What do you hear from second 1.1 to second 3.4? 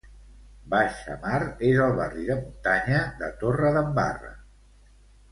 a Mar és el barri de muntanya de